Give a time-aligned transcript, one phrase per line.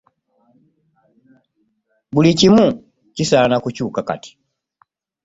[2.13, 2.65] Buli kimu
[3.15, 4.31] kisaana kukyuka kati.